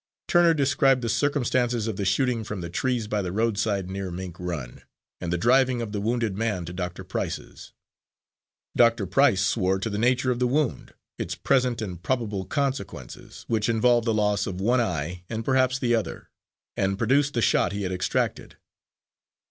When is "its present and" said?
11.19-12.01